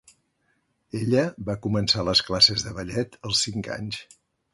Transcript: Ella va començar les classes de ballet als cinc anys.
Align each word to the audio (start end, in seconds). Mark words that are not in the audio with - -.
Ella 0.99 1.25
va 1.49 1.55
començar 1.65 2.05
les 2.07 2.21
classes 2.29 2.65
de 2.69 2.73
ballet 2.79 3.19
als 3.29 3.43
cinc 3.49 3.71
anys. 3.77 4.01